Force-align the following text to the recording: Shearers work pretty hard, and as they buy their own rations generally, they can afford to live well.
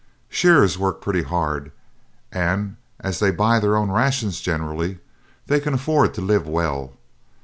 Shearers 0.29 0.79
work 0.79 0.99
pretty 0.99 1.21
hard, 1.21 1.71
and 2.31 2.77
as 3.01 3.19
they 3.19 3.29
buy 3.29 3.59
their 3.59 3.75
own 3.75 3.91
rations 3.91 4.41
generally, 4.41 4.97
they 5.45 5.59
can 5.59 5.75
afford 5.75 6.15
to 6.15 6.21
live 6.21 6.47
well. 6.47 6.93